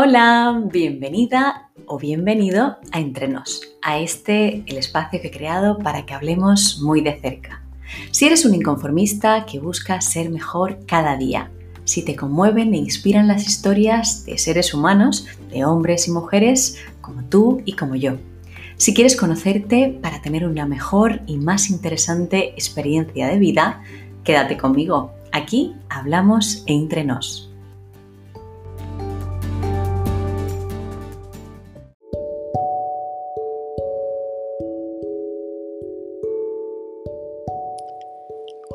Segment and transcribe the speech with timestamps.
[0.00, 6.14] Hola, bienvenida o bienvenido a Entrenos, a este el espacio que he creado para que
[6.14, 7.64] hablemos muy de cerca.
[8.12, 11.50] Si eres un inconformista que busca ser mejor cada día,
[11.82, 17.24] si te conmueven e inspiran las historias de seres humanos, de hombres y mujeres como
[17.24, 18.18] tú y como yo.
[18.76, 23.82] Si quieres conocerte para tener una mejor y más interesante experiencia de vida,
[24.22, 25.10] quédate conmigo.
[25.32, 27.47] Aquí hablamos entre nos.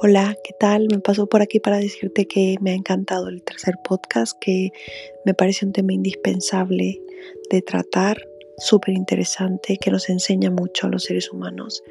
[0.05, 0.89] Hola, ¿qué tal?
[0.91, 4.71] Me paso por aquí para decirte que me ha encantado el tercer podcast, que
[5.23, 7.01] me parece un tema indispensable
[7.49, 8.17] de tratar,
[8.57, 11.85] súper interesante, que nos enseña mucho a los seres humanos.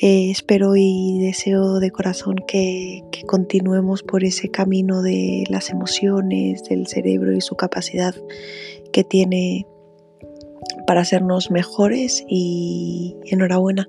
[0.00, 6.64] Eh, espero y deseo de corazón que, que continuemos por ese camino de las emociones,
[6.64, 8.14] del cerebro y su capacidad
[8.90, 9.66] que tiene
[10.86, 13.86] para hacernos mejores y enhorabuena.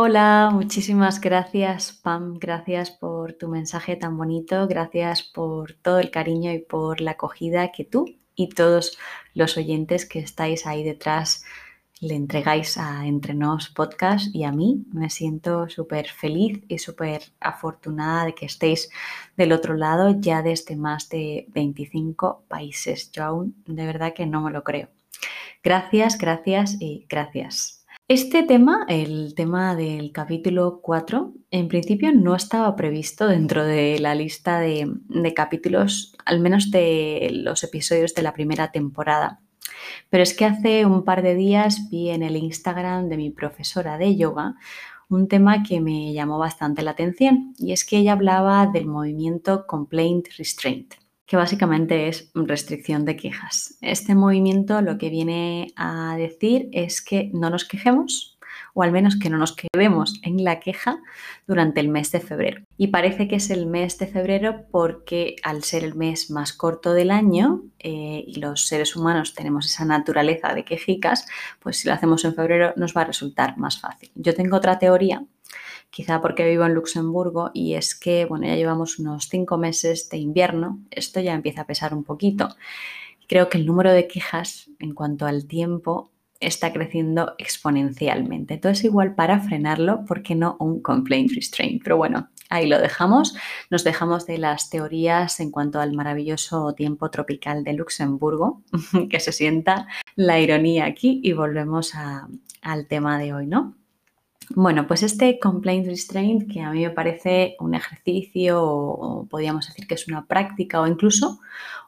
[0.00, 6.52] Hola, muchísimas gracias Pam, gracias por tu mensaje tan bonito, gracias por todo el cariño
[6.52, 8.04] y por la acogida que tú
[8.36, 8.96] y todos
[9.34, 11.44] los oyentes que estáis ahí detrás
[12.00, 17.22] le entregáis a Entre Nos Podcast y a mí me siento súper feliz y súper
[17.40, 18.90] afortunada de que estéis
[19.36, 23.10] del otro lado ya desde más de 25 países.
[23.10, 24.90] Yo aún de verdad que no me lo creo.
[25.64, 27.77] Gracias, gracias y gracias.
[28.08, 34.14] Este tema, el tema del capítulo 4, en principio no estaba previsto dentro de la
[34.14, 34.90] lista de,
[35.36, 39.42] capítulos, al menos de los episodios de la primera temporada.
[40.08, 43.98] Pero es que hace un par de días vi en el Instagram de mi profesora
[43.98, 44.54] de yoga
[45.10, 49.66] un tema que me llamó bastante la atención y es que ella hablaba del movimiento
[49.66, 50.94] Complaint Restraint
[51.28, 53.76] que básicamente es restricción de quejas.
[53.82, 58.38] Este movimiento lo que viene a decir es que no nos quejemos
[58.74, 61.00] o al menos que no nos quedemos en la queja
[61.46, 62.62] durante el mes de febrero.
[62.76, 66.94] Y parece que es el mes de febrero porque al ser el mes más corto
[66.94, 71.26] del año eh, y los seres humanos tenemos esa naturaleza de quejicas,
[71.60, 74.10] pues si lo hacemos en febrero nos va a resultar más fácil.
[74.14, 75.24] Yo tengo otra teoría
[75.90, 80.18] quizá porque vivo en Luxemburgo y es que, bueno, ya llevamos unos cinco meses de
[80.18, 82.48] invierno, esto ya empieza a pesar un poquito.
[83.26, 86.10] Creo que el número de quejas en cuanto al tiempo
[86.40, 88.54] está creciendo exponencialmente.
[88.54, 91.82] Entonces, igual para frenarlo, ¿por qué no un complaint restraint?
[91.82, 93.34] Pero bueno, ahí lo dejamos.
[93.70, 98.62] Nos dejamos de las teorías en cuanto al maravilloso tiempo tropical de Luxemburgo,
[99.10, 101.92] que se sienta la ironía aquí y volvemos
[102.62, 103.74] al tema de hoy, ¿no?
[104.54, 109.86] Bueno, pues este complaint restraint, que a mí me parece un ejercicio o, podríamos decir
[109.86, 111.40] que es una práctica o incluso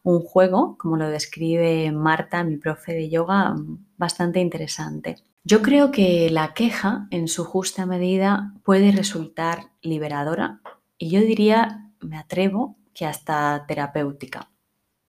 [0.02, 3.54] un juego, como lo describe Marta, mi profe de yoga,
[3.96, 5.16] bastante interesante.
[5.42, 10.60] Yo creo que la queja, en su justa medida, puede resultar liberadora
[10.98, 14.50] y yo diría, me atrevo, que hasta terapéutica.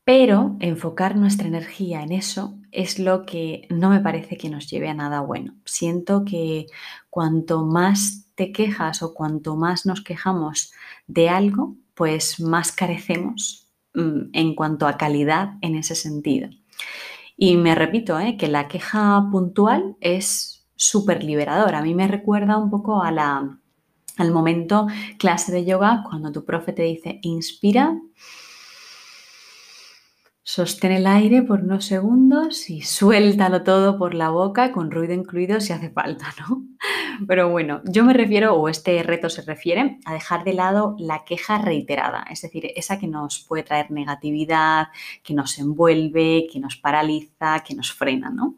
[0.04, 4.90] Pero enfocar nuestra energía en eso es lo que no me parece que nos lleve
[4.90, 5.56] a nada bueno.
[5.66, 6.68] Siento que
[7.10, 10.72] cuanto más te quejas o cuanto más nos quejamos
[11.08, 16.50] de algo, pues más carecemos mm, en cuanto a calidad en ese sentido.
[17.36, 18.38] Y me repito, ¿eh?
[18.38, 21.80] que la queja puntual es súper liberadora.
[21.80, 23.60] A mí me recuerda un poco a la,
[24.18, 28.00] al momento clase de yoga cuando tu profe te dice inspira
[30.50, 35.60] Sostén el aire por unos segundos y suéltalo todo por la boca con ruido incluido
[35.60, 36.64] si hace falta, ¿no?
[37.28, 41.26] Pero bueno, yo me refiero, o este reto se refiere, a dejar de lado la
[41.26, 44.88] queja reiterada, es decir, esa que nos puede traer negatividad,
[45.22, 48.56] que nos envuelve, que nos paraliza, que nos frena, ¿no?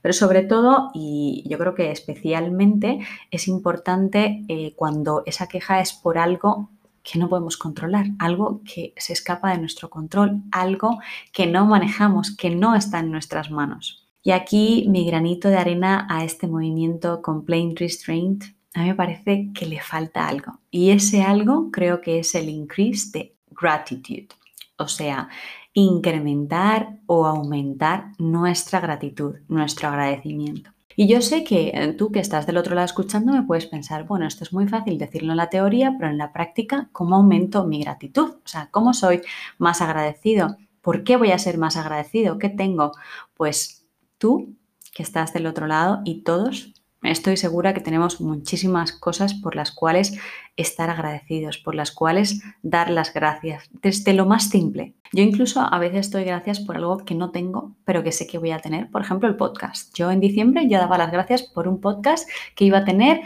[0.00, 3.00] Pero sobre todo, y yo creo que especialmente,
[3.30, 6.70] es importante eh, cuando esa queja es por algo
[7.06, 10.98] que no podemos controlar, algo que se escapa de nuestro control, algo
[11.32, 14.08] que no manejamos, que no está en nuestras manos.
[14.24, 18.44] Y aquí mi granito de arena a este movimiento Complaint Restraint,
[18.74, 20.58] a mí me parece que le falta algo.
[20.68, 24.28] Y ese algo creo que es el increase de gratitude,
[24.76, 25.28] o sea,
[25.74, 30.70] incrementar o aumentar nuestra gratitud, nuestro agradecimiento.
[30.98, 34.06] Y yo sé que eh, tú que estás del otro lado escuchando me puedes pensar,
[34.06, 37.66] bueno, esto es muy fácil decirlo en la teoría, pero en la práctica, ¿cómo aumento
[37.66, 38.36] mi gratitud?
[38.42, 39.20] O sea, ¿cómo soy
[39.58, 40.56] más agradecido?
[40.80, 42.38] ¿Por qué voy a ser más agradecido?
[42.38, 42.92] ¿Qué tengo?
[43.34, 44.56] Pues tú
[44.94, 46.72] que estás del otro lado y todos
[47.06, 50.18] Estoy segura que tenemos muchísimas cosas por las cuales
[50.56, 54.94] estar agradecidos, por las cuales dar las gracias, desde lo más simple.
[55.12, 58.38] Yo incluso a veces doy gracias por algo que no tengo, pero que sé que
[58.38, 58.90] voy a tener.
[58.90, 59.94] Por ejemplo, el podcast.
[59.94, 63.20] Yo en diciembre ya daba las gracias por un podcast que iba a tener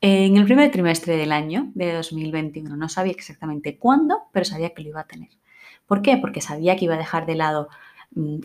[0.00, 2.76] en el primer trimestre del año de 2021.
[2.76, 5.30] No sabía exactamente cuándo, pero sabía que lo iba a tener.
[5.86, 6.16] ¿Por qué?
[6.16, 7.68] Porque sabía que iba a dejar de lado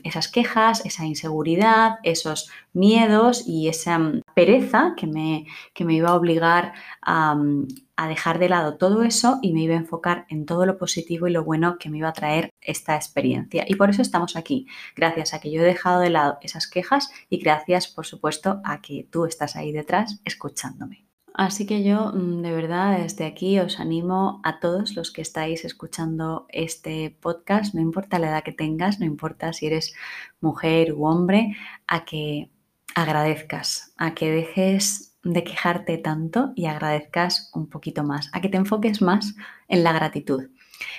[0.03, 6.09] esas quejas, esa inseguridad, esos miedos y esa mm, pereza que me, que me iba
[6.09, 10.25] a obligar a, mm, a, dejar de lado todo eso y me iba a enfocar
[10.29, 13.65] en todo lo positivo y lo bueno que me iba a traer esta experiencia.
[13.67, 17.11] Y por eso estamos aquí, gracias a que yo he dejado de lado esas quejas
[17.29, 21.10] y gracias, por supuesto, a que tú estás ahí detrás escuchándome.
[21.33, 25.63] Así que yo mm, de verdad desde aquí os animo a todos los que estáis
[25.65, 29.93] escuchando este podcast, no importa la edad que tengas, no importa si eres
[30.41, 31.55] mujer u hombre,
[31.87, 32.49] a que
[32.95, 38.57] agradezcas, a que dejes de quejarte tanto y agradezcas un poquito más, a que te
[38.57, 39.35] enfoques más
[39.67, 40.49] en la gratitud.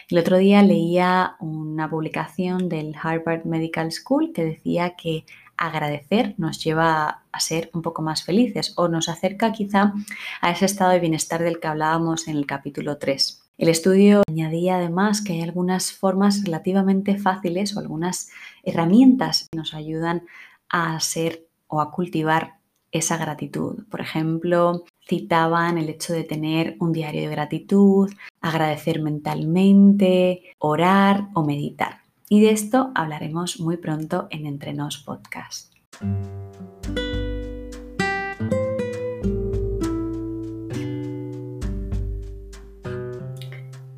[0.08, 5.24] El otro día leía una publicación del Harvard Medical School que decía que
[5.62, 9.94] agradecer nos lleva a ser un poco más felices o nos acerca quizá
[10.40, 13.42] a ese estado de bienestar del que hablábamos en el capítulo 3.
[13.58, 18.30] El estudio añadía además que hay algunas formas relativamente fáciles o algunas
[18.64, 20.24] herramientas que nos ayudan
[20.68, 22.56] a ser o a cultivar
[22.90, 23.84] esa gratitud.
[23.88, 31.44] Por ejemplo, citaban el hecho de tener un diario de gratitud, agradecer mentalmente, orar o
[31.44, 32.01] meditar.
[32.32, 35.70] Y de esto hablaremos muy pronto en Entrenos Podcast.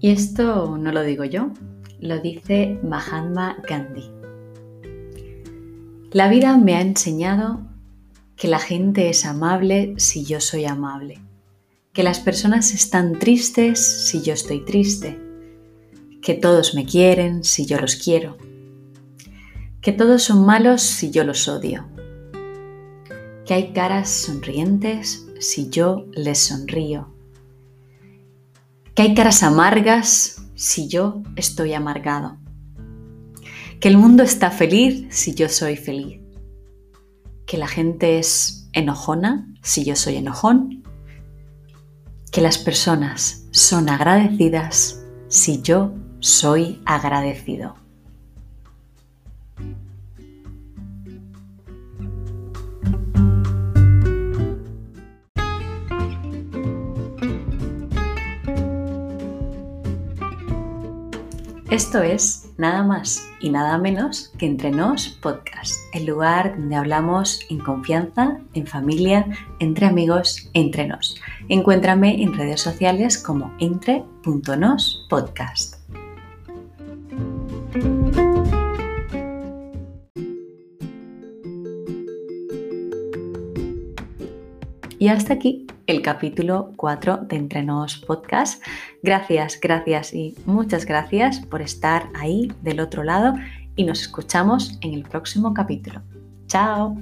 [0.00, 1.52] Y esto no lo digo yo,
[2.00, 4.10] lo dice Mahatma Gandhi.
[6.10, 7.60] La vida me ha enseñado
[8.34, 11.20] que la gente es amable si yo soy amable,
[11.92, 13.78] que las personas están tristes
[14.08, 15.23] si yo estoy triste,
[16.24, 18.38] que todos me quieren si yo los quiero,
[19.82, 21.86] que todos son malos si yo los odio,
[23.44, 27.14] que hay caras sonrientes si yo les sonrío,
[28.94, 32.38] que hay caras amargas si yo estoy amargado,
[33.78, 36.20] que el mundo está feliz si yo soy feliz,
[37.44, 40.82] que la gente es enojona si yo soy enojón,
[42.32, 45.92] que las personas son agradecidas si yo
[46.24, 47.74] soy agradecido.
[61.70, 67.40] Esto es nada más y nada menos que Entre Nos Podcast, el lugar donde hablamos
[67.50, 69.26] en confianza, en familia,
[69.58, 71.20] entre amigos, entre nos.
[71.50, 75.83] Encuéntrame en redes sociales como entre.nos podcast.
[85.04, 88.62] Y hasta aquí el capítulo 4 de Entrenos Podcast.
[89.02, 93.34] Gracias, gracias y muchas gracias por estar ahí del otro lado
[93.76, 96.00] y nos escuchamos en el próximo capítulo.
[96.46, 96.96] Chao.